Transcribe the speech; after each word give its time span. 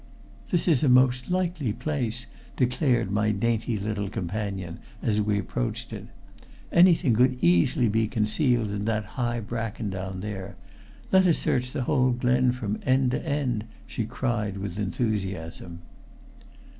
"This 0.49 0.67
is 0.67 0.81
a 0.81 0.89
most 0.89 1.29
likely 1.29 1.73
place," 1.73 2.25
declared 2.55 3.11
my 3.11 3.29
dainty 3.29 3.77
little 3.77 4.09
companion 4.09 4.79
as 5.03 5.21
we 5.21 5.37
approached 5.37 5.93
it. 5.93 6.07
"Anything 6.71 7.13
could 7.13 7.37
easily 7.43 7.87
be 7.87 8.07
concealed 8.07 8.71
in 8.71 8.85
that 8.85 9.05
high 9.13 9.39
bracken 9.41 9.91
down 9.91 10.21
there. 10.21 10.55
Let 11.11 11.27
us 11.27 11.37
search 11.37 11.71
the 11.71 11.83
whole 11.83 12.09
glen 12.13 12.51
from 12.51 12.79
end 12.81 13.11
to 13.11 13.23
end," 13.23 13.65
she 13.85 14.05
cried 14.05 14.57
with 14.57 14.79
enthusiasm. 14.79 15.81